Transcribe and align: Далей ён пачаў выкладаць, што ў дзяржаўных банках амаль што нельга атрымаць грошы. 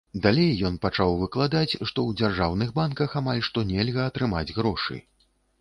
Далей 0.21 0.61
ён 0.69 0.79
пачаў 0.85 1.11
выкладаць, 1.23 1.69
што 1.73 1.85
ў 1.85 2.21
дзяржаўных 2.21 2.73
банках 2.81 3.15
амаль 3.23 3.45
што 3.49 3.67
нельга 3.75 4.11
атрымаць 4.13 4.55
грошы. 4.61 5.03